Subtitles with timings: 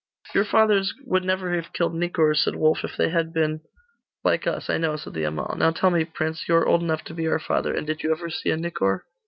[0.33, 3.61] 'Your fathers would never have killed nicors,' said Wulf, 'if they had been'
[4.23, 5.53] 'Like us I know,' said the Amal.
[5.55, 8.11] 'Now tell me, prince, you are old enough to be our father; and did you
[8.11, 9.05] ever see a nicor?